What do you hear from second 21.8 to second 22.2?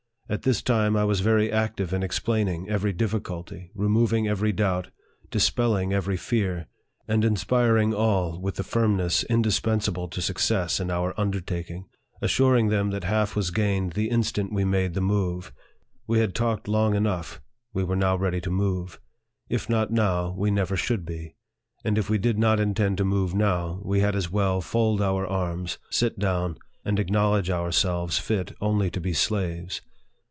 and if we